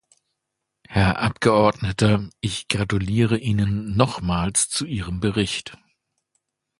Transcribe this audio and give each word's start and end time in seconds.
Herr 0.87 1.19
Abgeordneter, 1.19 2.27
ich 2.39 2.67
gratuliere 2.69 3.37
Ihnen 3.37 3.95
nochmals 3.95 4.67
zu 4.67 4.85
Ihrem 4.87 5.19
Bericht. 5.19 5.77